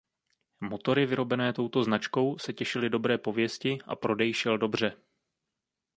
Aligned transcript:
Motory 0.69 1.03
vyrobené 1.07 1.53
touto 1.53 1.83
značkou 1.83 2.37
se 2.37 2.53
těšily 2.53 2.89
dobré 2.89 3.17
pověsti 3.17 3.77
a 3.85 3.95
prodej 3.95 4.33
šel 4.33 4.57
dobře. 4.57 4.97